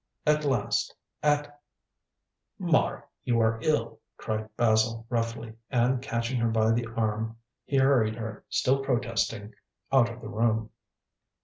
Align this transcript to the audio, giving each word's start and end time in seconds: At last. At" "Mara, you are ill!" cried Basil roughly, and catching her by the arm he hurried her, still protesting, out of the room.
At 0.25 0.43
last. 0.43 0.95
At" 1.21 1.61
"Mara, 2.71 3.03
you 3.23 3.39
are 3.39 3.59
ill!" 3.61 3.99
cried 4.17 4.49
Basil 4.57 5.05
roughly, 5.11 5.53
and 5.69 6.01
catching 6.01 6.39
her 6.39 6.49
by 6.49 6.71
the 6.71 6.87
arm 6.97 7.37
he 7.65 7.77
hurried 7.77 8.15
her, 8.15 8.43
still 8.49 8.83
protesting, 8.83 9.53
out 9.91 10.11
of 10.11 10.19
the 10.21 10.27
room. 10.27 10.71